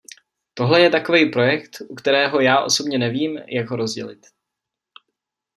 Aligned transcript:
Tohle 0.53 0.81
je 0.81 0.89
takovej 0.89 1.29
projekt, 1.29 1.77
u 1.89 1.95
kterého 1.95 2.39
já 2.41 2.63
osobně 2.63 2.97
nevím, 2.97 3.37
jak 3.37 3.69
ho 3.69 3.75
rozdělit. 3.75 4.27